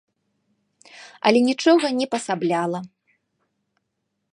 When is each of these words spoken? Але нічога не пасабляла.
Але 1.29 1.39
нічога 1.49 1.85
не 2.01 2.07
пасабляла. 2.17 2.79